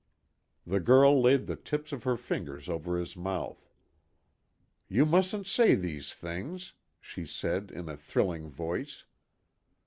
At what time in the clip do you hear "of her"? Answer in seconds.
1.91-2.17